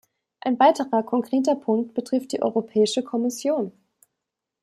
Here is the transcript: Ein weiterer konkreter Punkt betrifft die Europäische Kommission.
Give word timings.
Ein 0.39 0.59
weiterer 0.59 1.03
konkreter 1.03 1.53
Punkt 1.53 1.93
betrifft 1.93 2.31
die 2.31 2.41
Europäische 2.41 3.03
Kommission. 3.03 3.71